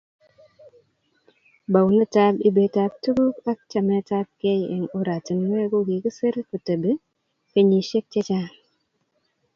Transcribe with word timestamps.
Bounetap 1.73 2.35
ibetap 2.49 2.91
tuguk 3.03 3.35
ak 3.51 3.59
chametabkei 3.71 4.61
eng 4.73 4.85
oratinwek 4.97 5.67
ko 5.71 5.77
kikiser 5.87 6.35
kotebi 6.49 6.91
kenyisiek 7.51 8.05
chechang 8.13 8.51